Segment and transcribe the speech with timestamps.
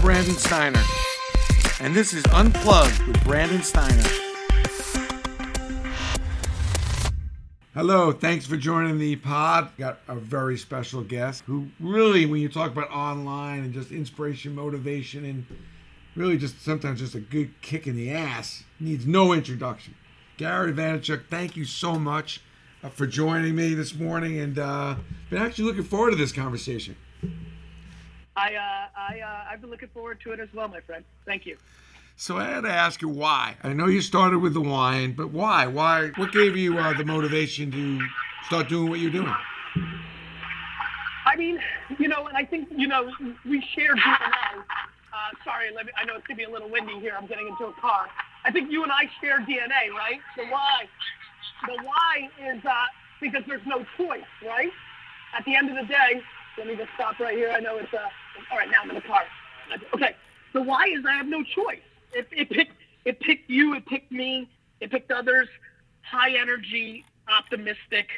[0.00, 0.82] Brandon Steiner,
[1.80, 4.02] and this is Unplugged with Brandon Steiner.
[7.74, 9.70] Hello, thanks for joining the pod.
[9.76, 14.54] Got a very special guest who really, when you talk about online and just inspiration,
[14.54, 15.46] motivation, and
[16.16, 19.94] really just sometimes just a good kick in the ass, needs no introduction.
[20.38, 22.40] Gary Vaynerchuk, thank you so much
[22.82, 24.94] uh, for joining me this morning, and uh,
[25.28, 26.96] been actually looking forward to this conversation.
[28.36, 31.04] I, uh, I, uh, I've been looking forward to it as well, my friend.
[31.26, 31.56] Thank you.
[32.16, 33.56] So I had to ask you why.
[33.62, 35.66] I know you started with the wine, but why?
[35.66, 36.08] Why?
[36.16, 37.98] What gave you uh, the motivation to
[38.46, 39.34] start doing what you're doing?
[41.24, 41.58] I mean,
[41.98, 43.10] you know, and I think you know
[43.46, 44.64] we share DNA.
[45.12, 47.14] Uh, sorry, let me, I know it's gonna be a little windy here.
[47.16, 48.08] I'm getting into a car.
[48.44, 50.20] I think you and I share DNA, right?
[50.36, 50.88] The why,
[51.66, 52.84] the why is uh,
[53.20, 54.70] because there's no choice, right?
[55.36, 56.22] At the end of the day,
[56.58, 57.50] let me just stop right here.
[57.50, 57.98] I know it's uh,
[58.50, 58.70] all right.
[58.70, 59.22] Now I'm in the car.
[59.94, 60.14] Okay.
[60.52, 61.80] The why is I have no choice.
[62.12, 62.72] It, it picked
[63.04, 63.74] it picked you.
[63.74, 64.48] It picked me.
[64.80, 65.48] It picked others.
[66.02, 68.08] High energy, optimistic,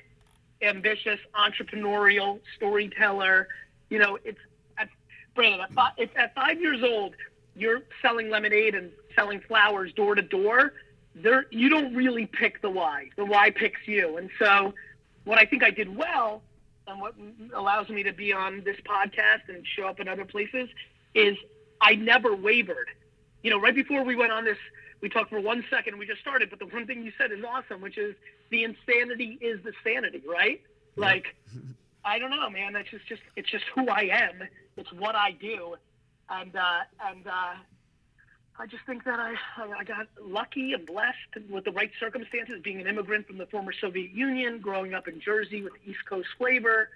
[0.63, 3.49] ambitious, entrepreneurial, storyteller.
[3.91, 4.39] You know, it's
[4.79, 4.89] at,
[5.35, 5.61] Brandon.
[5.61, 7.15] At five, if at five years old,
[7.55, 10.73] you're selling lemonade and selling flowers door to door.
[11.15, 13.11] There, you don't really pick the why.
[13.17, 14.17] The why picks you.
[14.17, 14.73] And so,
[15.25, 16.43] what I think I did well,
[16.87, 17.15] and what
[17.55, 20.69] allows me to be on this podcast and show up in other places,
[21.15, 21.37] is
[21.81, 22.89] I never wavered.
[23.43, 24.59] You know, right before we went on this,
[25.01, 25.99] we talked for one second.
[25.99, 28.15] We just started, but the one thing you said is awesome, which is
[28.51, 30.61] the insanity is the sanity, right?
[30.97, 31.35] Like,
[32.05, 32.73] I don't know, man.
[32.73, 34.43] That's just, just it's just who I am.
[34.77, 35.75] It's what I do,
[36.31, 37.55] and uh, and uh,
[38.59, 42.81] I just think that I I got lucky and blessed with the right circumstances, being
[42.81, 46.91] an immigrant from the former Soviet Union, growing up in Jersey with East Coast flavor,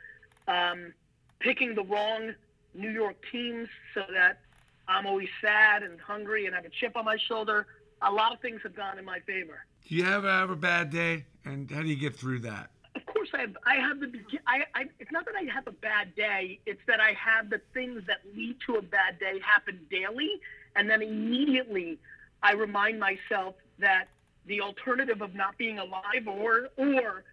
[0.47, 0.93] um,
[1.41, 2.35] picking the wrong
[2.75, 4.41] New York teams so that
[4.87, 7.67] I'm always sad and hungry and have a chip on my shoulder.
[8.03, 9.65] A lot of things have gone in my favor.
[9.89, 12.71] Do you ever have a bad day, and how do you get through that?
[12.95, 13.57] Of course, I have.
[13.65, 14.13] I have the.
[14.47, 14.85] I, I.
[14.99, 16.61] It's not that I have a bad day.
[16.67, 20.41] It's that I have the things that lead to a bad day happen daily,
[20.77, 21.99] and then immediately
[22.43, 24.09] I remind myself that
[24.47, 27.25] the alternative of not being alive, or or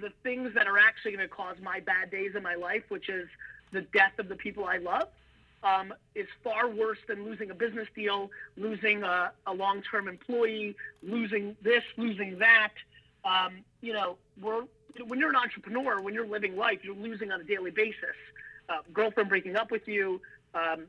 [0.00, 3.08] the things that are actually going to cause my bad days in my life, which
[3.08, 3.28] is
[3.72, 5.08] the death of the people I love,
[5.62, 11.56] um, is far worse than losing a business deal, losing a, a long-term employee, losing
[11.62, 12.72] this, losing that.
[13.24, 17.44] Um, you know, when you're an entrepreneur, when you're living life, you're losing on a
[17.44, 18.16] daily basis.
[18.68, 20.20] Uh, girlfriend breaking up with you,
[20.54, 20.86] um,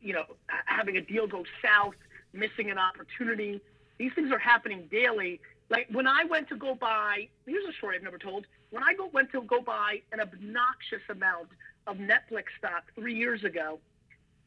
[0.00, 0.24] you know,
[0.66, 1.94] having a deal go south,
[2.32, 3.60] missing an opportunity.
[3.98, 5.40] These things are happening daily.
[5.70, 8.46] Like when I went to go buy, here's a story I've never told.
[8.70, 11.48] When I go, went to go buy an obnoxious amount
[11.86, 13.78] of Netflix stock three years ago,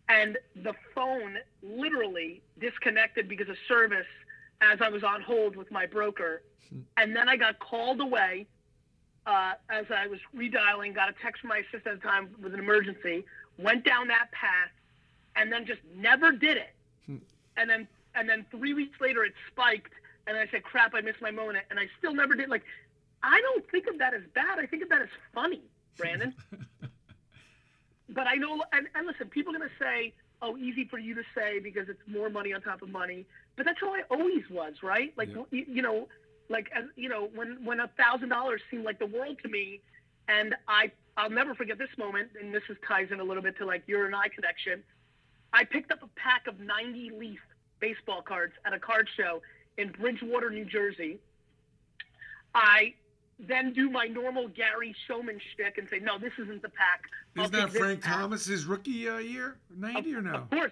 [0.08, 4.08] and the phone literally disconnected because of service
[4.62, 6.42] as I was on hold with my broker.
[6.98, 8.48] And then I got called away
[9.26, 12.54] uh, as I was redialing, got a text from my assistant at the time with
[12.54, 13.26] an emergency,
[13.58, 14.72] went down that path,
[15.40, 16.74] and then just never did it.
[17.06, 17.18] Hmm.
[17.58, 19.94] And then and then three weeks later it spiked,
[20.28, 22.50] and I said, "Crap, I missed my moment," and I still never did.
[22.50, 22.64] Like,
[23.24, 24.60] I don't think of that as bad.
[24.60, 25.62] I think of that as funny,
[25.98, 26.34] Brandon.
[28.10, 31.16] but I know, and, and listen, people are going to say, oh, easy for you
[31.16, 33.26] to say because it's more money on top of money.
[33.56, 35.14] But that's how I always was, right?
[35.18, 35.44] Like, Yeah.
[35.52, 36.08] you, you know,
[36.50, 39.82] like, as, you know, when, when a thousand dollars seemed like the world to me
[40.28, 42.30] and I, I'll never forget this moment.
[42.40, 44.82] And this is ties in a little bit to like your and I connection.
[45.54, 47.40] I picked up a pack of 90 leaf
[47.80, 49.42] baseball cards at a card show
[49.78, 51.20] in Bridgewater, New Jersey.
[52.54, 52.94] I
[53.40, 57.04] then do my normal Gary Showman shtick and say, no, this isn't the pack.
[57.36, 60.32] Isn't that Frank pack." Thomas's rookie uh, year, ninety or no?
[60.34, 60.72] Of course.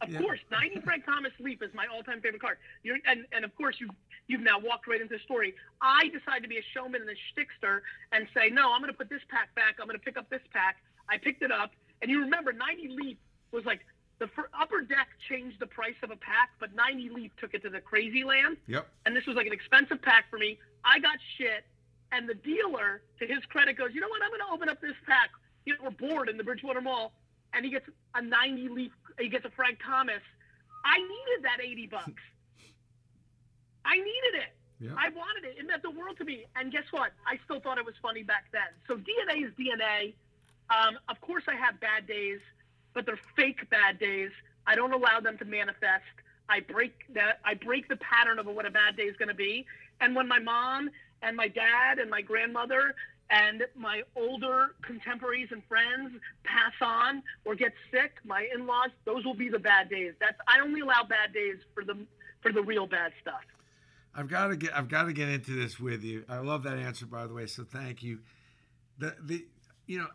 [0.00, 0.20] Of Yeah.
[0.20, 2.58] course, 90 Frank Thomas Leaf is my all-time favorite card.
[2.84, 3.90] You're, and, and of course, you've,
[4.28, 5.54] you've now walked right into the story.
[5.80, 7.80] I decided to be a showman and a shtickster
[8.12, 9.76] and say, no, I'm going to put this pack back.
[9.80, 10.76] I'm going to pick up this pack.
[11.08, 11.72] I picked it up.
[12.00, 13.16] And you remember, 90 Leaf
[13.50, 13.80] was like,
[14.18, 14.28] the
[14.58, 17.80] upper deck changed the price of a pack, but 90 Leaf took it to the
[17.80, 18.56] crazy land.
[18.66, 18.86] Yep.
[19.06, 20.58] And this was like an expensive pack for me.
[20.84, 21.64] I got shit.
[22.12, 24.22] And the dealer, to his credit, goes, you know what?
[24.22, 25.30] I'm going to open up this pack.
[25.64, 27.12] You know, we're bored in the Bridgewater Mall.
[27.54, 30.22] And he gets a 90 leaf, he gets a Frank Thomas.
[30.84, 32.22] I needed that 80 bucks.
[33.84, 34.52] I needed it.
[34.82, 34.94] Yep.
[34.98, 35.58] I wanted it.
[35.58, 36.44] It meant the world to me.
[36.56, 37.12] And guess what?
[37.26, 38.66] I still thought it was funny back then.
[38.88, 40.14] So DNA is DNA.
[40.70, 42.40] Um, of course, I have bad days,
[42.94, 44.30] but they're fake bad days.
[44.66, 46.04] I don't allow them to manifest.
[46.48, 47.40] I break that.
[47.44, 49.66] I break the pattern of what a bad day is going to be.
[50.00, 50.90] And when my mom
[51.22, 52.94] and my dad and my grandmother
[53.30, 56.12] and my older contemporaries and friends
[56.44, 60.12] pass on or get sick, my in-laws, those will be the bad days.
[60.20, 62.06] That's I only allow bad days for the
[62.42, 63.40] for the real bad stuff.
[64.14, 66.24] I've got to get I've got to get into this with you.
[66.28, 68.18] I love that answer by the way, so thank you.
[68.98, 69.46] The the
[69.86, 70.08] you know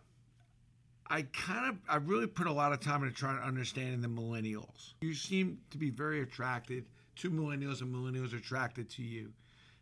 [1.09, 4.07] I kind of I really put a lot of time into trying to understanding the
[4.07, 4.93] millennials.
[5.01, 6.85] You seem to be very attracted
[7.17, 9.31] to millennials and millennials are attracted to you.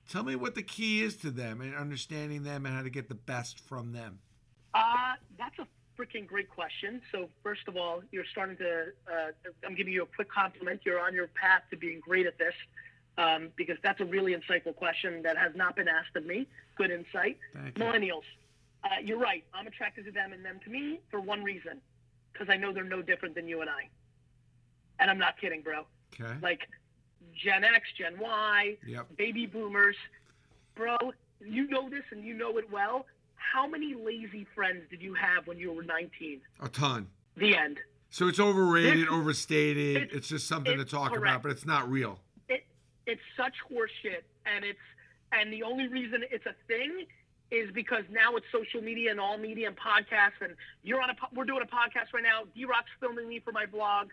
[0.09, 3.09] Tell me what the key is to them and understanding them and how to get
[3.09, 4.19] the best from them.
[4.73, 5.67] Uh, that's a
[5.99, 7.01] freaking great question.
[7.11, 8.85] So first of all, you're starting to.
[9.11, 9.31] Uh,
[9.65, 10.81] I'm giving you a quick compliment.
[10.85, 12.53] You're on your path to being great at this
[13.17, 16.47] um, because that's a really insightful question that has not been asked of me.
[16.77, 17.39] Good insight.
[17.53, 17.83] Thank you.
[17.83, 18.23] Millennials.
[18.85, 19.43] Uh, you're right.
[19.53, 21.81] I'm attracted to them and them to me for one reason,
[22.31, 23.89] because I know they're no different than you and I.
[24.99, 25.85] And I'm not kidding, bro.
[26.13, 26.33] Okay.
[26.41, 26.61] Like
[27.33, 29.17] Gen X, Gen Y, Yep.
[29.17, 29.95] baby boomers.
[30.75, 30.97] Bro,
[31.41, 33.05] you know this and you know it well.
[33.35, 36.41] How many lazy friends did you have when you were 19?
[36.61, 37.07] A ton.
[37.37, 37.79] The end.
[38.11, 39.95] So it's overrated, It's- overstated.
[39.97, 42.19] it's- It's, just something to it's talk about, but it's not real.
[42.47, 42.65] It,
[43.07, 44.79] it's such horseshit, and it's
[45.31, 47.05] and the only reason it's a thing
[47.51, 51.15] is because now it's social media and all media and podcasts, and you're on a
[51.33, 52.43] we're doing a podcast right now.
[52.55, 54.09] D Rock's filming me for my blog.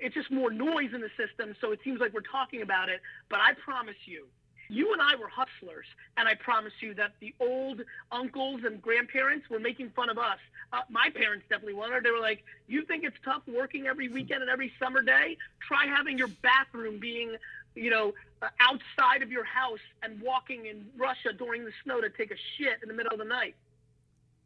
[0.00, 3.00] It's just more noise in the system, so it seems like we're talking about it.
[3.30, 4.26] But I promise you,
[4.68, 5.86] you and I were hustlers,
[6.16, 7.80] and I promise you that the old
[8.12, 10.38] uncles and grandparents were making fun of us.
[10.72, 12.00] Uh, my parents definitely were.
[12.02, 15.38] They were like, "You think it's tough working every weekend and every summer day?
[15.60, 17.36] Try having your bathroom being,
[17.78, 22.10] you know, uh, outside of your house and walking in Russia during the snow to
[22.10, 23.54] take a shit in the middle of the night."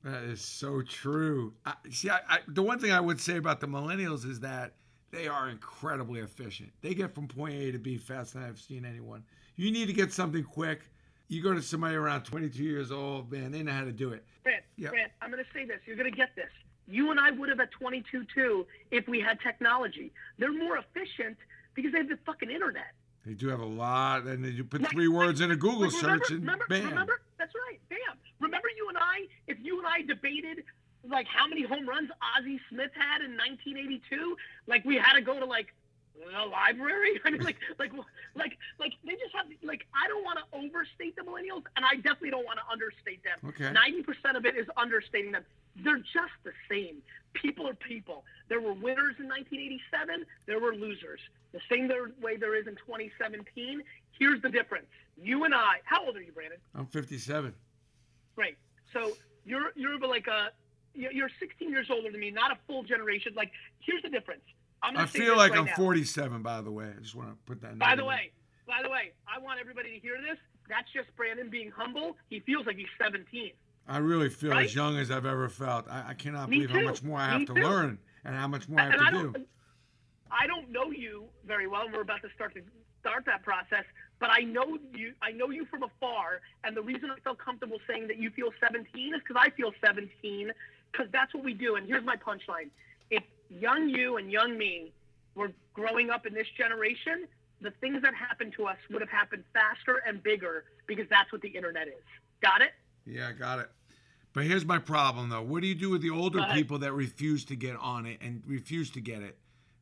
[0.05, 1.53] That is so true.
[1.65, 4.73] I, see, I, I, the one thing I would say about the millennials is that
[5.13, 6.71] they are incredibly efficient.
[6.81, 9.23] They get from point A to B faster than I've seen anyone.
[9.57, 10.91] You need to get something quick.
[11.29, 14.25] You go to somebody around 22 years old, man, they know how to do it.
[14.43, 14.89] Grant, Yeah.
[14.89, 15.81] Grant, I'm going to say this.
[15.87, 16.51] You're going to get this.
[16.89, 20.13] You and I would have at 22 too if we had technology.
[20.39, 21.37] They're more efficient
[21.75, 22.93] because they have the fucking internet.
[23.25, 26.31] They do have a lot, and do put three words in a Google remember, search
[26.31, 26.89] and remember, bam.
[26.89, 27.21] remember?
[27.39, 27.79] That's right.
[27.89, 28.19] Bam.
[28.41, 29.29] Remember you and I?
[29.47, 30.65] If you and I debated
[31.09, 34.37] like how many home runs Ozzie Smith had in 1982,
[34.67, 35.73] like we had to go to like
[36.31, 37.21] the library.
[37.25, 37.93] I mean, like, like,
[38.35, 39.87] like, like they just have like.
[39.95, 43.39] I don't want to overstate the millennials, and I definitely don't want to understate them.
[43.49, 43.73] Okay.
[43.73, 45.45] Ninety percent of it is understating them.
[45.77, 47.03] They're just the same.
[47.33, 48.25] People are people.
[48.49, 50.27] There were winners in 1987.
[50.47, 51.21] There were losers.
[51.53, 53.83] The same there, way there is in 2017.
[54.19, 54.87] Here's the difference.
[55.17, 55.81] You and I.
[55.85, 56.59] How old are you, Brandon?
[56.75, 57.55] I'm 57.
[58.35, 58.57] Great.
[58.93, 59.13] So
[59.45, 60.51] you're you're like a
[60.95, 63.33] you're 16 years older than me, not a full generation.
[63.35, 64.43] Like here's the difference.
[64.83, 65.77] I feel like right I'm now.
[65.77, 66.87] 47, by the way.
[66.97, 67.73] I just want to put that.
[67.73, 68.33] in By the way,
[68.67, 70.39] by the way, I want everybody to hear this.
[70.69, 72.17] That's just Brandon being humble.
[72.31, 73.53] He feels like he's 17.
[73.89, 74.65] I really feel Right?
[74.67, 75.89] as young as I've ever felt.
[75.91, 77.61] I, I cannot Me believe how much more I have Me to too.
[77.63, 79.47] learn and how much more I have and to I do.
[80.31, 81.83] I don't know you very well.
[81.83, 82.63] and We're about to start to
[83.01, 83.85] start that process,
[84.21, 85.13] but I know you.
[85.21, 88.51] I know you from afar, and the reason I felt comfortable saying that you feel
[88.61, 90.53] 17 is because I feel 17,
[90.93, 91.75] because that's what we do.
[91.75, 92.71] And here's my punchline:
[93.61, 94.93] young you and young me
[95.35, 97.27] were growing up in this generation,
[97.61, 101.41] the things that happened to us would have happened faster and bigger because that's what
[101.43, 102.03] the internet is.
[102.43, 102.73] Got it?
[103.07, 103.71] Yeah, I got it.
[104.33, 105.43] But here's my problem, though.
[105.43, 108.43] What do you do with the older people that refuse to get on it and
[108.47, 109.37] refuse to get it?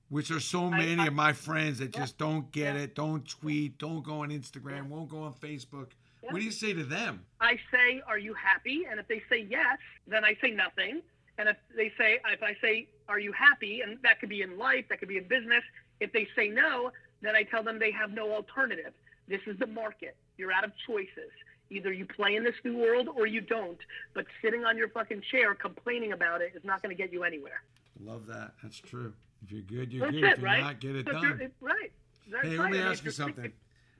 [0.08, 2.00] Which are so many I- of my friends that Yeah.
[2.00, 2.82] just don't get Yeah.
[2.82, 5.92] it, don't tweet, don't go on Instagram, won't go on Facebook.
[6.22, 7.24] What do you say to them?
[7.40, 11.02] I say, "Are you happy?" And if they say yes, then I say nothing.
[11.40, 14.58] And if they say, if I say, "Are you happy?" and that could be in
[14.58, 15.64] life, that could be in business.
[15.98, 16.92] If they say no,
[17.22, 18.92] then I tell them they have no alternative.
[19.26, 20.16] This is the market.
[20.36, 21.30] You're out of choices.
[21.70, 23.78] Either you play in this new world or you don't.
[24.12, 27.22] But sitting on your fucking chair complaining about it is not going to get you
[27.24, 27.62] anywhere.
[28.04, 28.52] Love that.
[28.62, 29.14] That's true.
[29.42, 30.24] If you're good, you're That's good.
[30.24, 30.60] it, if you're right?
[30.60, 31.40] not, get it done.
[31.40, 31.90] it- right.
[32.30, 32.60] That's Hey, right.
[32.64, 33.50] let me ask you something.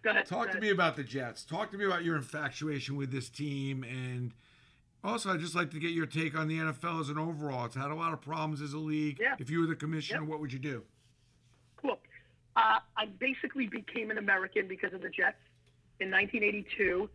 [0.03, 0.27] Go ahead.
[0.27, 1.45] Talk go to me about the Jets.
[1.45, 4.33] Talk to me about your infatuation with this team, and
[5.05, 7.65] also I'd just like to get your take on the NFL as an overall.
[7.67, 9.19] It's had a lot of problems as a league.
[9.21, 9.35] Yeah.
[9.39, 10.83] If you were the commissioner, what would you do?
[11.83, 12.01] Look,
[12.57, 15.39] Uh, I basically became an American because of the Jets.
[16.01, 17.09] In 1982,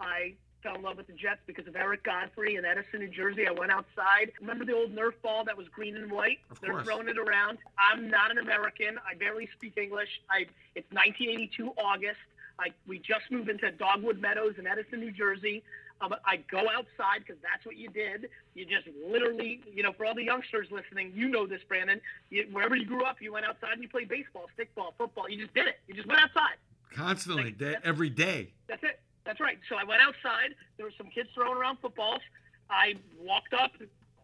[0.00, 3.46] I fell in love with the Jets because of Eric Godfrey in Edison, New Jersey.
[3.48, 4.32] I went outside.
[4.40, 6.38] Remember the old Nerf ball that was green and white?
[6.50, 6.84] Of They're course.
[6.84, 7.58] throwing it around.
[7.78, 8.98] I'm not an American.
[9.10, 10.08] I barely speak English.
[10.30, 12.20] I, it's 1982 August.
[12.58, 15.62] I, we just moved into Dogwood Meadows in Edison, New Jersey.
[16.00, 18.28] Um, I go outside because that's what you did.
[18.54, 22.00] You just literally, you know, for all the youngsters listening, you know this, Brandon.
[22.30, 25.28] You, wherever you grew up, you went outside and you played baseball, stickball, football.
[25.28, 25.78] You just did it.
[25.86, 26.56] You just went outside.
[26.92, 28.52] Constantly, Like, day, every day.
[28.68, 29.00] That's it.
[29.24, 29.58] That's right.
[29.68, 30.54] So I went outside.
[30.76, 32.20] There were some kids throwing around footballs.
[32.68, 33.72] I walked up.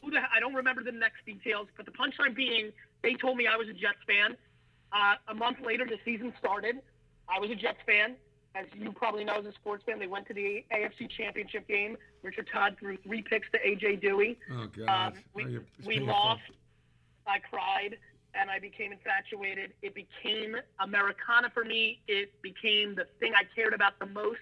[0.03, 2.73] Who the, I don't remember the next details, but the punchline being,
[3.03, 4.37] they told me I was a Jets fan.
[4.93, 6.77] Uh, a month later, the season started.
[7.29, 8.17] I was a Jets fan.
[8.55, 11.97] As you probably know as a sports fan, they went to the AFC Championship game.
[12.23, 14.37] Richard Todd threw three picks to AJ Duhe.
[14.53, 15.13] Oh God!
[15.17, 16.43] Um, we Oh, you're- we lost.
[17.27, 17.97] I cried
[18.35, 19.73] and I became infatuated.
[19.83, 22.01] It became Americana for me.
[22.09, 24.41] It became the thing I cared about the most.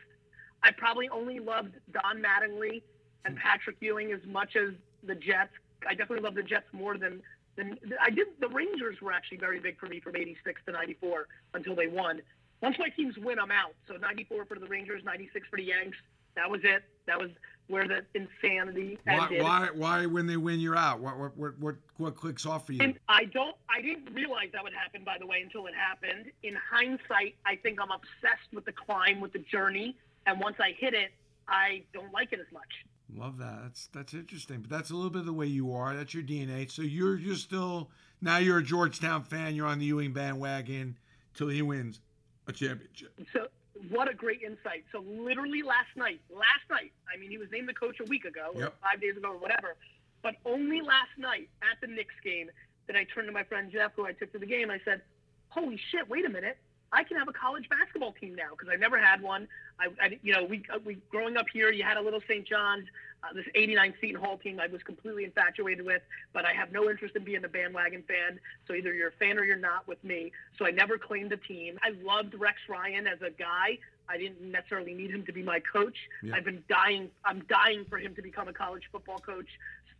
[0.62, 2.82] I probably only loved Don Mattingly
[3.24, 4.70] and Patrick Ewing as much as
[5.02, 5.52] the Jets.
[5.86, 7.22] I definitely loved the Jets more than
[7.56, 8.28] than I did.
[8.40, 12.22] The Rangers were actually very big for me from '86 to '94 until they won.
[12.60, 13.74] Once my teams win, I'm out.
[13.86, 15.96] So '94 for the Rangers, '96 for the Yanks.
[16.34, 16.84] That was it.
[17.06, 17.30] That was
[17.68, 19.42] where the insanity Why, ended.
[19.42, 19.68] why?
[19.74, 20.06] Why?
[20.06, 21.00] When they win, you're out.
[21.00, 21.18] What?
[21.18, 21.36] What?
[21.36, 21.58] What?
[21.58, 22.80] What, what clicks off for you?
[22.82, 23.56] And I don't.
[23.68, 26.30] I didn't realize that would happen, by the way, until it happened.
[26.42, 29.96] In hindsight, I think I'm obsessed with the climb, with the journey,
[30.26, 31.10] and once I hit it,
[31.48, 32.84] I don't like it as much.
[33.14, 33.60] Love that.
[33.62, 34.60] That's that's interesting.
[34.60, 35.94] But that's a little bit of the way you are.
[35.94, 36.70] That's your DNA.
[36.70, 39.54] So you're you're still now you're a Georgetown fan.
[39.54, 40.98] You're on the Ewing bandwagon
[41.34, 42.00] till he wins
[42.48, 43.12] a championship.
[43.32, 43.48] So,
[43.90, 44.84] what a great insight.
[44.90, 48.24] So, literally last night, last night, I mean, he was named the coach a week
[48.24, 48.80] ago, or Yep.
[48.80, 49.76] five days ago, or whatever.
[50.22, 52.50] But only last night at the Knicks game
[52.86, 54.70] did I turn to my friend Jeff, who I took to the game.
[54.70, 55.02] I said,
[55.50, 56.08] "Holy shit!
[56.08, 56.58] Wait a minute."
[56.92, 59.46] I can have a college basketball team now because I never had one.
[59.78, 62.46] I, I you know, we, uh, we growing up here, you had a little St.
[62.46, 62.86] John's,
[63.22, 64.60] uh, this '89 Seton Hall team.
[64.60, 66.02] I was completely infatuated with,
[66.32, 68.38] but I have no interest in being a bandwagon fan.
[68.66, 70.32] So either you're a fan or you're not with me.
[70.58, 71.78] So I never claimed a team.
[71.82, 73.78] I loved Rex Ryan as a guy.
[74.08, 75.96] I didn't necessarily need him to be my coach.
[76.22, 76.36] Yeah.
[76.36, 77.10] I've been dying.
[77.24, 79.48] I'm dying for him to become a college football coach.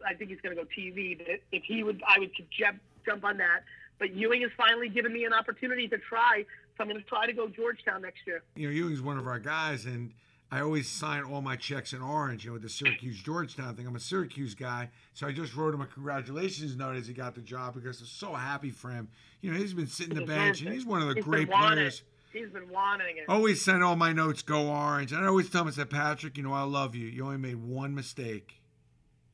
[0.07, 1.19] I think he's going to go TV.
[1.19, 3.65] But if he would, I would jump jump on that.
[3.99, 6.45] But Ewing has finally given me an opportunity to try.
[6.79, 8.43] So I'm going to try to go Georgetown next year.
[8.55, 10.13] You know, Ewing's one of our guys, and
[10.53, 12.45] I always sign all my checks in orange.
[12.45, 13.85] You know, with the Syracuse Georgetown thing.
[13.85, 17.35] I'm a Syracuse guy, so I just wrote him a congratulations note as he got
[17.35, 19.09] the job because I'm so happy for him.
[19.41, 22.03] You know, he's been sitting the bench, and he's one of the He's great players.
[22.33, 23.25] He's been wanting it.
[23.29, 25.13] Always send all my notes go orange.
[25.13, 27.07] And I always tell him, I said, Patrick, you know, I love you.
[27.07, 28.61] You only made one mistake.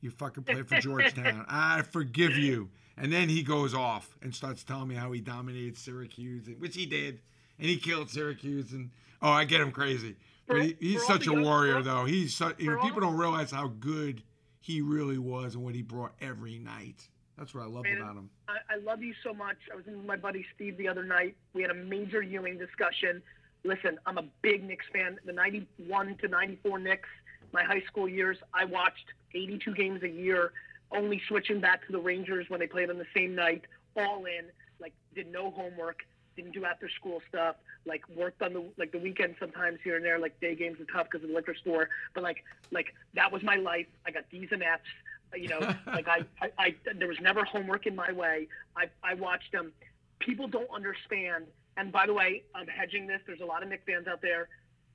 [0.01, 1.45] You fucking played for Georgetown.
[1.49, 2.69] I forgive you.
[2.97, 6.85] And then he goes off and starts telling me how he dominated Syracuse, which he
[6.85, 7.19] did.
[7.59, 8.71] And he killed Syracuse.
[8.71, 10.15] And oh, I get him crazy.
[10.47, 12.05] But he, he's such a warrior, though.
[12.05, 14.21] He's such, you know, people don't realize how good
[14.59, 17.07] he really was and what he brought every night.
[17.37, 18.29] That's what I loved Man, about him.
[18.47, 19.57] I, I love you so much.
[19.71, 21.35] I was with my buddy Steve the other night.
[21.53, 23.21] We had a major Ewing discussion.
[23.63, 25.17] Listen, I'm a big Knicks fan.
[25.25, 27.09] The 91 to 94 Knicks,
[27.51, 30.53] my high school years, I watched 82 games a year,
[30.91, 33.63] only switching back to the Rangers when they played on the same night,
[33.97, 34.45] all in,
[34.79, 35.99] like, did no homework,
[36.35, 40.05] didn't do after school stuff, like, worked on the, like, the weekend sometimes here and
[40.05, 43.31] there, like, day games are tough because of the liquor store, but, like, like, that
[43.31, 43.87] was my life.
[44.05, 44.89] I got D's and F's
[45.35, 48.47] you know, like I, I, I, there was never homework in my way.
[48.75, 49.71] I, I watched them.
[50.19, 51.45] People don't understand.
[51.77, 53.21] And by the way, I'm hedging this.
[53.25, 54.49] There's a lot of Knick fans out there.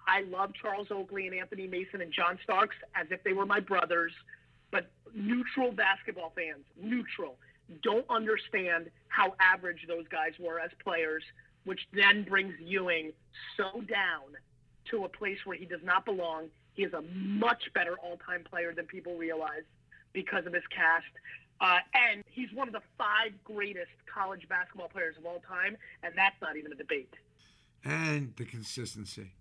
[0.07, 3.61] I love Charles Oakley and Anthony Mason and John Starks as if they were my
[3.61, 4.13] brothers.
[4.71, 7.37] But neutral basketball fans, neutral,
[7.83, 11.23] don't understand how average those guys were as players,
[11.65, 13.13] which then brings Ewing
[13.57, 14.37] so down
[14.91, 16.49] to a place where he does not belong.
[16.75, 19.63] He is a much better all-time player than people realize
[20.13, 21.05] because of his cast.
[21.61, 26.15] Uh, and he's one of the five greatest college basketball players of all time, and
[26.17, 27.13] that's not even a debate.
[27.85, 29.33] and the consistency.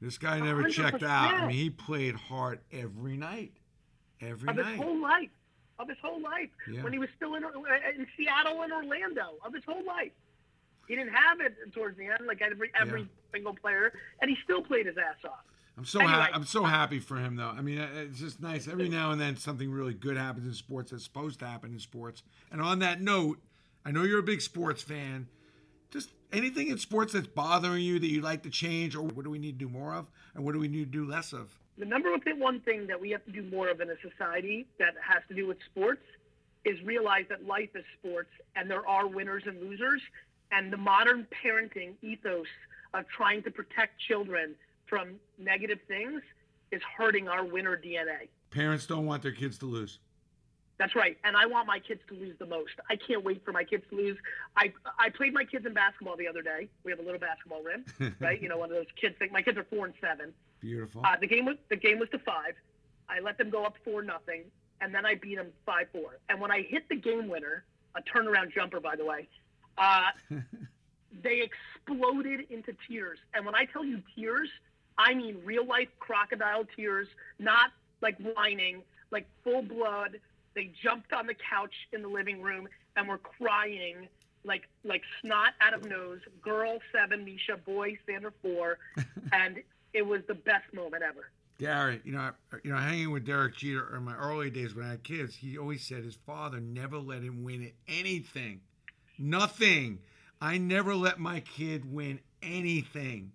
[0.00, 1.08] This guy never checked 100%.
[1.08, 1.34] out.
[1.34, 3.52] I mean, he played hard every night,
[4.20, 4.76] every Of his night.
[4.76, 5.30] whole life.
[5.78, 6.50] Of his whole life.
[6.70, 6.82] Yeah.
[6.82, 9.34] When he was still in, uh, uh, in Seattle and Orlando.
[9.44, 10.10] Of his whole life.
[10.88, 13.06] He didn't have it towards the end, like every every Yeah.
[13.32, 15.44] single player, and he still played his ass off.
[15.76, 16.14] I'm so Anyway.
[16.14, 17.50] ha- I'm so happy for him though.
[17.50, 18.66] I mean, uh, uh, it's just nice.
[18.66, 21.78] Every now and then something really good happens in sports that's supposed to happen in
[21.78, 22.22] sports.
[22.50, 23.38] And on that note,
[23.84, 25.28] I know you're a big sports fan.
[25.90, 29.30] Just anything in sports that's bothering you that you'd like to change, or what do
[29.30, 31.56] we need to do more of, and what do we need to do less of?
[31.78, 34.94] The number one thing, that we have to do more of in a society that
[35.06, 36.02] has to do with sports
[36.64, 40.02] is realize that life is sports and there are winners and losers.
[40.50, 42.46] And the modern parenting ethos
[42.94, 44.54] of trying to protect children
[44.86, 46.22] from negative things
[46.72, 48.28] is hurting our winner DNA.
[48.50, 49.98] Parents don't want their kids to lose.
[50.78, 51.18] That's right.
[51.24, 52.72] And I want my kids to lose the most.
[52.88, 54.16] I can't wait for my kids to lose.
[54.56, 56.68] I I played my kids in basketball the other day.
[56.84, 57.84] We have a little basketball rim,
[58.20, 58.40] right?
[58.40, 60.32] You know, one of those kids think my kids are four and seven.
[60.60, 61.02] Beautiful.
[61.04, 62.54] Uh, the game was the game was to five.
[63.08, 64.44] I let them go up four nothing,
[64.80, 66.18] and then I beat them five four.
[66.28, 67.64] And when I hit the game winner,
[67.96, 69.26] a turnaround jumper, by the way,
[69.78, 70.10] uh,
[71.22, 73.18] they exploded into tears.
[73.34, 74.48] And when I tell you tears,
[74.96, 77.08] I mean real life crocodile tears,
[77.40, 80.20] not like whining, like full blood.
[80.54, 84.08] They jumped on the couch in the living room and were crying
[84.44, 86.20] like like snot out of nose.
[86.42, 88.78] Girl seven, Misha, boy Xander four,
[89.32, 89.62] and
[89.92, 91.30] it was the best moment ever.
[91.58, 92.30] Gary, you know,
[92.62, 95.58] you know, hanging with Derek Jeter in my early days when I had kids, he
[95.58, 98.60] always said his father never let him win anything,
[99.18, 99.98] nothing.
[100.40, 103.32] I never let my kid win anything,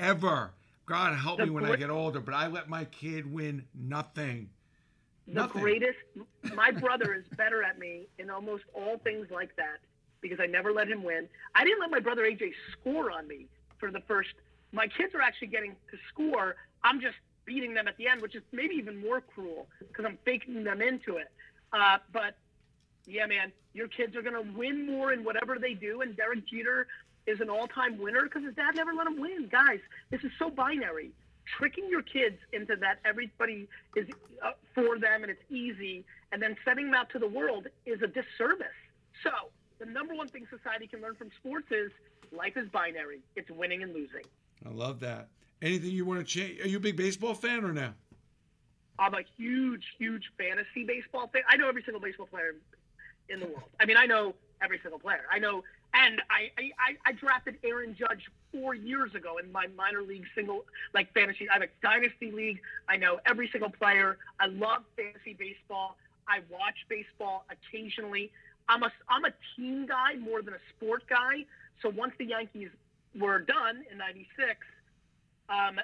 [0.00, 0.52] ever.
[0.86, 4.48] God help me when I get older, but I let my kid win nothing.
[5.28, 5.60] The Nothing.
[5.62, 5.98] greatest.
[6.54, 9.78] My brother is better at me in almost all things like that
[10.20, 11.28] because I never let him win.
[11.54, 13.46] I didn't let my brother AJ score on me
[13.78, 14.30] for the first.
[14.72, 16.56] My kids are actually getting to score.
[16.82, 20.18] I'm just beating them at the end, which is maybe even more cruel because I'm
[20.24, 21.30] faking them into it.
[21.72, 22.34] Uh, but
[23.06, 26.00] yeah, man, your kids are going to win more in whatever they do.
[26.00, 26.86] And Derek Jeter
[27.26, 29.48] is an all-time winner because his dad never let him win.
[29.50, 29.80] Guys,
[30.10, 31.10] this is so binary.
[31.56, 34.06] Tricking your kids into that everybody is
[34.44, 38.02] uh, for them and it's easy, and then sending them out to the world is
[38.02, 38.66] a disservice.
[39.22, 39.30] So
[39.78, 41.90] the number one thing society can learn from sports is
[42.32, 43.20] life is binary.
[43.36, 44.24] It's winning and losing.
[44.66, 45.28] I love that.
[45.62, 46.60] Anything you want to change?
[46.60, 47.94] Are you a big baseball fan or now?
[48.98, 51.42] I'm a huge, huge fantasy baseball fan.
[51.48, 52.54] I know every single baseball player
[53.28, 53.70] in the world.
[53.80, 55.24] I mean, I know every single player.
[55.30, 55.62] I know,
[55.94, 60.64] and I, I, I drafted Aaron Judge four years ago in my minor league single,
[60.94, 61.48] like fantasy.
[61.48, 62.60] I have a dynasty league.
[62.88, 64.18] I know every single player.
[64.40, 65.96] I love fantasy baseball.
[66.26, 68.30] I watch baseball occasionally.
[68.68, 71.46] I'm a, I'm a team guy more than a sport guy.
[71.80, 72.68] So once the Yankees
[73.18, 74.56] were done in '96,
[75.48, 75.80] um,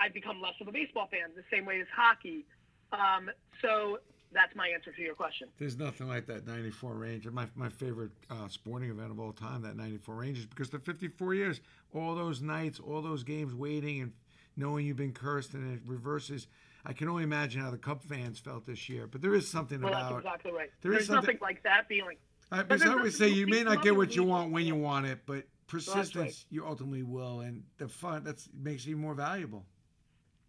[0.00, 1.30] I've become less of a baseball fan.
[1.36, 2.44] The same way as hockey.
[2.92, 3.30] Um,
[3.62, 3.98] so
[4.32, 5.48] that's my answer to your question.
[5.58, 7.32] There's nothing like that 94 Rangers.
[7.32, 11.34] My, my favorite uh, sporting event of all time, that 94 Rangers, because the 54
[11.34, 11.60] years,
[11.94, 14.12] all those nights, all those games waiting and
[14.56, 16.46] knowing you've been cursed and it reverses.
[16.84, 19.06] I can only imagine how the Cub fans felt this year.
[19.06, 20.70] But there is something Well, about that's exactly right.
[20.82, 22.16] there is There's something- nothing like that feeling.
[22.52, 25.06] I, because I always say you may not get what you want when you want
[25.06, 26.44] it, but persistence right.
[26.50, 29.64] you ultimately will, and the fun that makes you more valuable.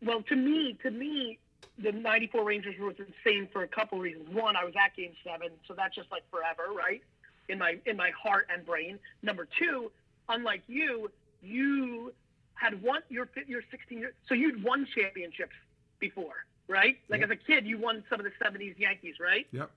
[0.03, 1.39] Well, to me, to me,
[1.77, 4.29] the '94 Rangers was insane for a couple reasons.
[4.33, 7.01] One, I was at Game Seven, so that's just like forever, right?
[7.49, 8.99] In my in my heart and brain.
[9.21, 9.91] Number two,
[10.29, 12.13] unlike you, you
[12.55, 15.53] had won your your 16 years, so you'd won championships
[15.99, 16.97] before, right?
[17.09, 17.29] Like Yep.
[17.31, 19.47] as a kid, you won some of the '70s Yankees, right?
[19.51, 19.69] Yep.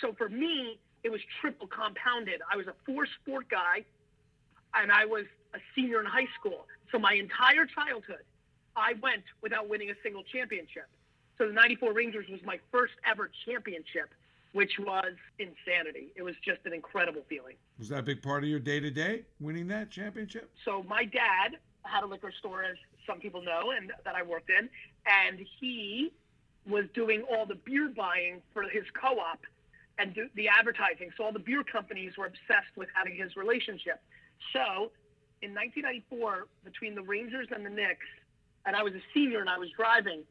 [0.00, 2.42] So for me, it was triple compounded.
[2.52, 3.84] I was a four sport guy,
[4.74, 6.66] and I was a senior in high school.
[6.92, 8.24] So my entire childhood,
[8.76, 10.86] I went without winning a single championship.
[11.38, 14.14] So the 94 Rangers was my first ever championship,
[14.52, 16.12] which was insanity.
[16.14, 17.56] It was just an incredible feeling.
[17.78, 20.50] Was that a big part of your day to day, winning that championship?
[20.64, 24.50] So my dad had a liquor store, as some people know, and that I worked
[24.50, 24.68] in,
[25.06, 26.12] and he
[26.68, 29.40] was doing all the beer buying for his co-op
[29.98, 31.10] and do, the advertising.
[31.16, 34.00] So all the beer companies were obsessed with having his relationship.
[34.52, 34.90] So
[35.42, 38.06] in 1994, between the Rangers and the Knicks,
[38.66, 40.22] and I was a senior and I was driving,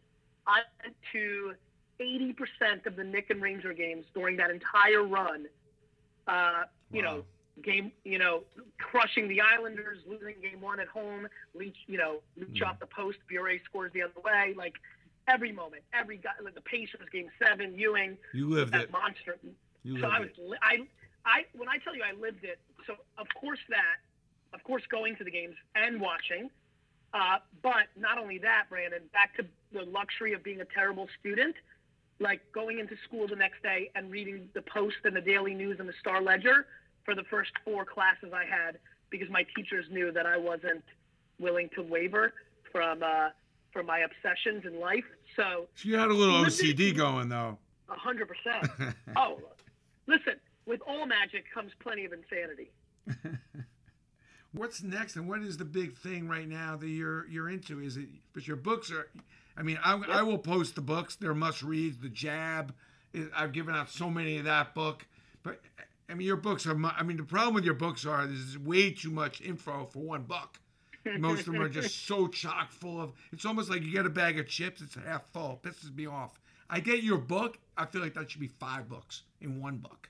[0.48, 1.54] I went to
[2.00, 5.48] 80% of the Knick and Ranger games during that entire run.
[6.28, 7.18] Uh, you Wow.
[7.18, 7.26] know,
[7.64, 8.44] game, you know,
[8.80, 12.68] crushing the Islanders, losing game one at home, Leetch, you know, Leetch Mm.
[12.68, 14.76] off the post, Bure scores the other way, like
[15.28, 18.92] every moment, every guy, like the Pacers game seven, Ewing, You lived that it.
[18.92, 19.38] monster.
[19.84, 20.60] You So I was, it.
[20.62, 20.88] I,
[21.26, 23.98] I, when I tell you I lived it, so of course that,
[24.54, 26.50] of course going to the games and watching,
[27.16, 31.56] uh, but not only that, Brandon, back to the luxury of being a terrible student,
[32.20, 35.80] like going into school the next day and reading the Post and the Daily News
[35.80, 36.68] and the Star Ledger
[37.06, 40.84] for the first four classes I had because my teachers knew that I wasn't
[41.40, 42.34] willing to waver
[42.72, 43.30] from uh,
[43.72, 45.06] from my obsessions in life.
[45.38, 46.48] So you had a little it.
[46.48, 47.58] OCD going though.
[47.90, 48.96] a hundred percent.
[49.16, 49.40] Oh,
[50.08, 50.34] listen,
[50.66, 52.72] with all magic comes plenty of insanity.
[54.56, 57.82] What's next, and what is the big thing right now that you're you're into?
[57.82, 59.08] Is it But your books are?
[59.58, 61.16] I mean, I, I will post the books.
[61.16, 61.98] They're must reads.
[61.98, 62.74] The Jab.
[63.36, 65.06] I've given out so many of that book,
[65.42, 65.62] but
[66.10, 66.78] I mean, your books are.
[66.86, 70.24] I mean, the problem with your books are there's way too much info for one
[70.24, 70.60] book.
[71.20, 73.14] Most of them are just so chock full of.
[73.32, 74.82] It's almost like you get a bag of chips.
[74.82, 75.60] It's half full.
[75.64, 76.40] Pisses me off.
[76.70, 77.60] I get your book.
[77.78, 80.10] I feel like that should be five books in one book.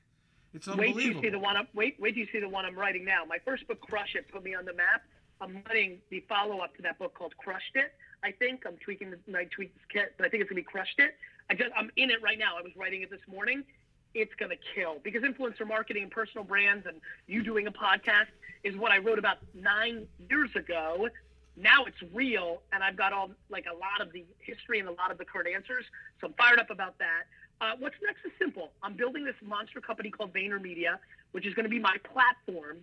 [0.55, 1.57] It's Wait till you see the one.
[1.57, 3.25] I'm, wait, wait till you see the one I'm writing now.
[3.27, 5.03] My first book, Crush It, put me on the map.
[5.41, 7.93] I'm writing the follow-up to that book called Crushed It.
[8.23, 10.63] I think I'm tweaking the I tweak this kit, but I think it's gonna be
[10.63, 11.15] Crushed It.
[11.49, 12.57] I just I'm in it right now.
[12.57, 13.65] I was writing it this morning.
[14.13, 18.31] It's gonna kill because influencer marketing and personal brands and you doing a podcast
[18.63, 21.09] is what I wrote about nine years ago.
[21.57, 24.93] now it's real, and I've got all like a lot of the history and a
[24.93, 25.85] lot of the current answers.
[26.21, 27.23] So I'm fired up about that.
[27.61, 28.71] Uh, what's next is simple.
[28.83, 30.97] I'm building this monster company called VaynerMedia,
[31.31, 32.77] which is going to be my platform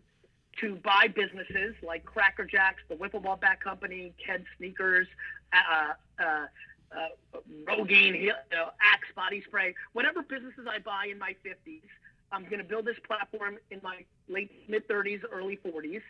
[0.61, 5.07] to buy businesses like Cracker Jacks, the Wiffle Ball Bat Company, Ked Sneakers,
[5.53, 6.47] uh, uh,
[6.95, 11.83] uh, Rogaine, you know, Axe Body Spray, whatever businesses I buy in my 50s.
[12.31, 16.01] I'm going to build this platform in my late mid 30s, early 40s,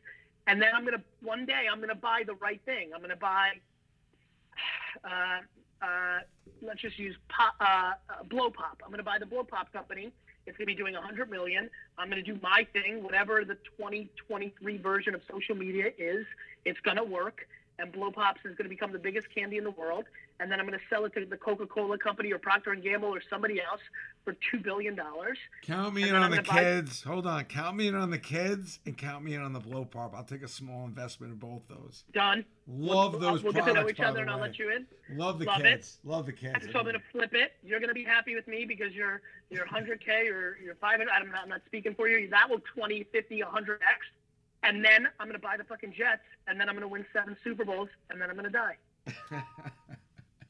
[0.46, 2.90] and then I'm going to one day I'm going to buy the right thing.
[2.94, 3.51] I'm going to buy.
[5.05, 5.40] Uh,
[5.82, 6.20] uh,
[6.62, 8.80] let's just use pop, uh, uh, Blow Pop.
[8.84, 10.12] I'm going to buy the Blow Pop company.
[10.46, 11.68] It's going to be doing 100 million.
[11.98, 16.26] I'm going to do my thing, whatever the 2023 version of social media is.
[16.64, 17.46] It's going to work,
[17.82, 20.04] and Blow Pops is going to become the biggest candy in the world
[20.42, 23.08] and then I'm going to sell it to the Coca-Cola company or Procter and Gamble
[23.08, 23.80] or somebody else
[24.24, 25.38] for two billion dollars.
[25.62, 27.02] Count me in on the kids.
[27.02, 27.10] Buy...
[27.10, 29.84] Hold on, count me in on the kids and count me in on the blow
[29.84, 30.14] pop.
[30.16, 32.02] I'll take a small investment in both those.
[32.12, 32.44] Done.
[32.66, 33.42] Love we'll, those.
[33.42, 34.86] We'll products, get to know each other, and I'll let you in.
[35.16, 35.98] Love the Love kids.
[36.02, 36.08] It.
[36.08, 36.66] Love the kids.
[36.72, 37.52] So I'm going to flip it.
[37.62, 41.08] You're going to be happy with me because you're you're 100k or you're 500.
[41.08, 42.28] I'm not, I'm not speaking for you.
[42.30, 43.78] That will 20, 50, 100x.
[44.62, 47.05] And then I'm going to buy the fucking Jets, and then I'm going to win
[47.12, 48.77] seven Super Bowls, and then I'm going to die.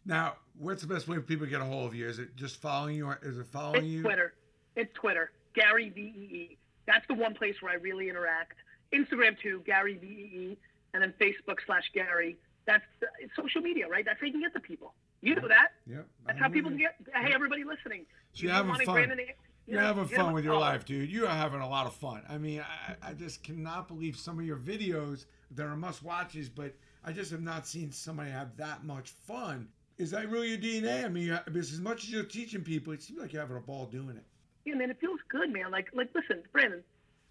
[0.04, 2.08] Now, what's the best way for people to get a hold of you?
[2.08, 3.06] Is it just following you?
[3.06, 4.02] Or Is it following it's you?
[4.02, 4.34] Twitter.
[4.74, 5.30] It's Twitter.
[5.54, 6.58] Gary V E E.
[6.86, 8.54] That's the one place where I really interact.
[8.92, 10.58] Instagram too, Gary V E E,
[10.92, 12.36] and then Facebook slash Gary.
[12.66, 12.84] That's
[13.20, 14.04] it's social media, right?
[14.04, 14.94] That's how you can get the people.
[15.20, 15.68] You know that.
[15.86, 16.06] Yep.
[16.26, 16.96] That's how people get.
[17.14, 18.06] Hey, everybody listening.
[18.32, 18.94] So you're having fun.
[18.94, 19.20] Brandon,
[19.66, 21.10] you are having fun with your life, dude.
[21.10, 22.22] You are having a lot of fun.
[22.28, 25.26] I mean, I, I just cannot believe some of your videos.
[25.52, 29.68] that are must watches, but I just have not seen somebody have that much fun
[29.98, 31.04] is that really your DNA?
[31.04, 33.86] I mean, as much as you're teaching people, it seems like you're having a ball
[33.86, 34.24] doing it.
[34.64, 35.70] Yeah, man, it feels good, man.
[35.70, 36.82] Like, like, listen, Brandon,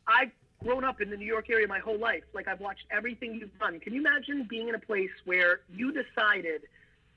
[0.07, 0.31] I've
[0.63, 2.23] grown up in the New York area my whole life.
[2.33, 3.79] Like, I've watched everything you've done.
[3.79, 6.61] Can you imagine being in a place where you decided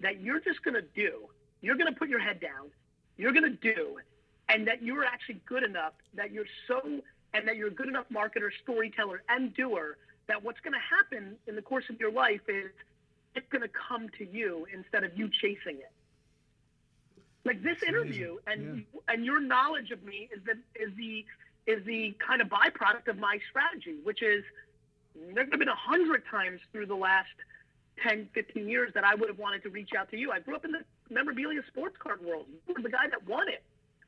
[0.00, 1.28] that you're just going to do,
[1.60, 2.70] you're going to put your head down,
[3.16, 3.98] you're going to do,
[4.54, 6.80] and that you're actually good enough, that you're so,
[7.34, 9.96] and that you're a good enough marketer, storyteller, and doer,
[10.28, 12.70] that what's going to happen in the course of your life is
[13.34, 15.90] it's going to come to you instead of you chasing it.
[17.44, 19.00] Like this That's interview and yeah.
[19.08, 21.24] and your knowledge of me is the is the
[21.66, 24.44] is the kind of byproduct of my strategy, which is
[25.34, 27.34] there have been a hundred times through the last
[28.02, 30.30] 10, 15 years that I would have wanted to reach out to you.
[30.30, 32.46] I grew up in the memorabilia sports card world.
[32.66, 33.62] You were the guy that won it,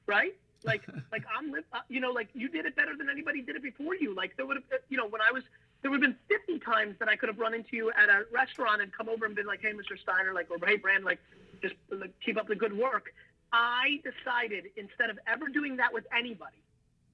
[0.06, 0.34] right?
[0.64, 3.62] Like, like I'm, uh, you know, like you did it better than anybody did it
[3.62, 4.16] before you.
[4.16, 5.44] Like there would have, you know, when I was
[5.82, 8.24] there would have been 50 times that I could have run into you at a
[8.32, 9.96] restaurant and come over and been like, hey, Mr.
[9.96, 11.20] Steiner, like, or hey, Brand, like,
[11.62, 13.12] just like, keep up the good work.
[13.52, 16.56] I decided instead of ever doing that with anybody,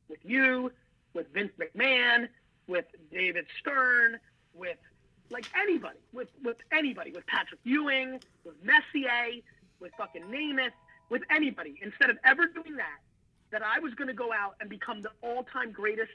[0.09, 0.73] with you,
[1.13, 2.29] with Vince McMahon,
[2.67, 4.19] with David Stern,
[4.55, 4.79] with
[5.31, 9.43] like anybody, with with anybody, with Patrick Ewing, with Messier,
[9.81, 10.73] with fucking Namath,
[11.09, 12.99] with anybody, instead of ever doing that,
[13.51, 16.13] that I was going to go out and become the all-time greatest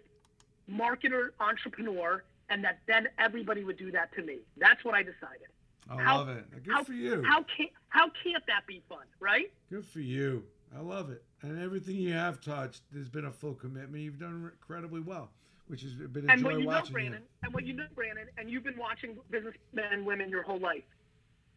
[0.69, 4.39] marketer, entrepreneur, and that then everybody would do that to me.
[4.57, 5.47] That's what I decided.
[5.89, 6.63] I how, love it.
[6.63, 7.23] Good how, for you.
[7.23, 9.51] How can't how can't that be fun, right?
[9.69, 10.43] Good for you.
[10.75, 11.23] I love it.
[11.41, 14.03] And everything you have touched, there's been a full commitment.
[14.03, 15.29] You've done incredibly well,
[15.67, 17.27] which has been and what you know, Brandon, you.
[17.43, 20.83] And what you know, Brandon, and you've been watching businessmen and women your whole life.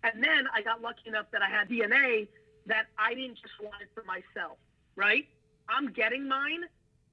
[0.04, 2.28] And then I got lucky enough that I had DNA
[2.70, 4.58] that I didn't just want it for myself,
[4.96, 5.26] right?
[5.68, 6.62] I'm getting mine,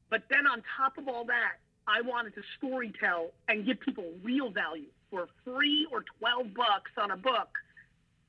[0.09, 1.53] but then on top of all that,
[1.87, 7.11] I wanted to storytell and give people real value for free or 12 bucks on
[7.11, 7.49] a book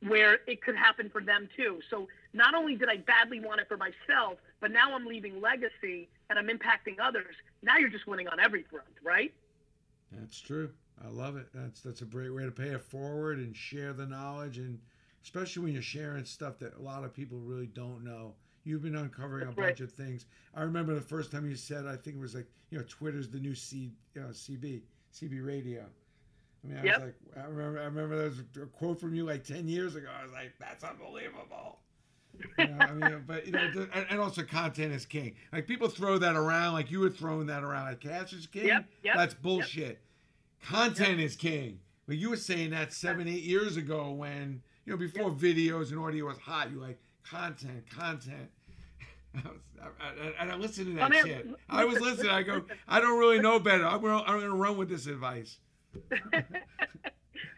[0.07, 1.81] where it could happen for them too.
[1.91, 6.09] So not only did I badly want it for myself, but now I'm leaving legacy
[6.31, 7.35] and I'm impacting others.
[7.63, 9.33] Now you're just winning on every front, right?
[10.13, 10.71] That's true.
[11.05, 11.49] I love it.
[11.53, 14.79] That's that's a great way to pay it forward and share the knowledge and
[15.29, 18.33] especially when you're sharing stuff that a lot of people really don't know.
[18.65, 20.25] You've been uncovering That's a bunch of things.
[20.55, 23.29] I remember the first time you said, I think it was like, you know, Twitter's
[23.29, 24.81] the new C, uh, you know, CB,
[25.15, 25.85] CB radio.
[26.65, 26.95] I mean, I yep.
[26.95, 29.97] was like, I remember, I remember there was a quote from you like 10 years
[29.97, 30.09] ago.
[30.19, 31.81] I was like, that's unbelievable.
[32.59, 35.35] You know, I mean, but you know, and also content is king.
[35.53, 37.87] Like people throw that around, like you were throwing that around.
[37.87, 38.67] Like cash is king.
[38.67, 40.01] Yep, yep, that's bullshit.
[40.63, 40.71] Yep.
[40.71, 41.81] Content is king.
[42.07, 45.99] But you were saying that seven, eight years ago when you know before videos and
[45.99, 46.71] audio was hot.
[46.71, 48.49] You like content, content.
[49.35, 51.47] and I listened to that oh, man, shit.
[51.69, 52.31] I was listening.
[52.31, 53.85] I go, I don't really know better.
[53.85, 55.59] I'm gonna, I'm gonna run with this advice.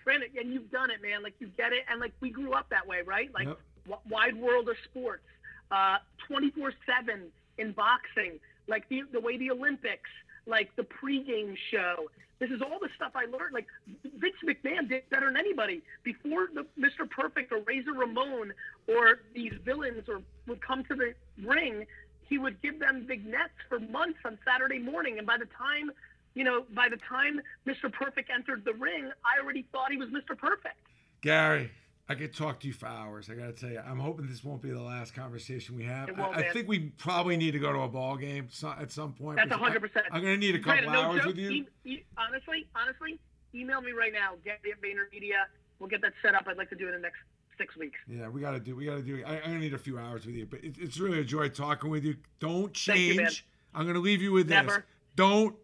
[0.05, 1.23] Brandon, and you've done it, man.
[1.23, 3.33] Like you get it, and like we grew up that way, right?
[3.33, 3.61] Like yep.
[3.89, 5.23] w- wide world of sports,
[5.71, 7.27] uh, twenty four seven
[7.59, 10.11] in boxing, like the the way the Olympics,
[10.47, 12.09] like the pregame show.
[12.41, 13.53] This is all the stuff I learned.
[13.53, 13.67] Like
[14.03, 17.09] Vince McMahon did better than anybody before the Mr.
[17.09, 18.53] Perfect or Razor Ramon
[18.89, 21.15] or these villains or would come to the
[21.47, 21.87] ring.
[22.29, 25.91] He would give them vignettes for months on Saturday morning, and by the time,
[26.35, 27.93] you know, by the time Mr.
[27.93, 30.39] Perfect entered the ring, I already thought he was Mr.
[30.39, 30.77] Perfect.
[31.23, 31.71] Gary,
[32.11, 33.31] I could talk to you for hours.
[33.31, 36.11] I got to tell you, I'm hoping this won't be the last conversation we have.
[36.19, 38.49] I, I think we probably need to go to a ball game
[38.81, 39.37] at some point.
[39.37, 39.91] That's 100%.
[40.11, 41.51] I'm going to need a couple no hours joke, with you.
[41.51, 43.21] e- e- honestly, honestly,
[43.55, 44.33] email me right now.
[44.45, 45.45] Get at VaynerMedia.
[45.79, 46.47] We'll get that set up.
[46.49, 47.19] I'd like to do it in the next
[47.57, 47.99] six weeks.
[48.09, 48.75] Yeah, we got to do.
[48.75, 49.23] We got to do.
[49.25, 51.49] I, I'm gonna need a few hours with you, but it, it's really a joy
[51.49, 52.17] talking with you.
[52.41, 53.29] Don't Thank you.
[53.73, 54.57] I'm gonna leave you with this.
[54.57, 54.85] Never.
[55.15, 55.55] Don't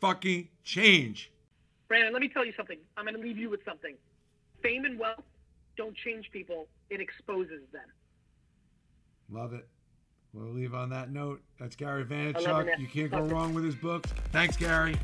[0.00, 1.32] fucking change.
[1.88, 2.78] Brandon, let me tell you something.
[2.96, 3.96] I'm going to leave you with something.
[4.62, 5.24] Fame and wealth
[5.76, 6.66] don't change people.
[6.90, 7.82] It exposes them.
[9.30, 9.66] Love it.
[10.32, 11.40] We'll leave on that note.
[11.58, 12.78] That's Gary Vaynerchuk.
[12.78, 14.12] You can't go wrong with his books.
[14.32, 14.96] Thanks, Gary.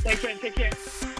[0.00, 0.42] Thanks, Brandon.
[0.42, 1.17] Take care.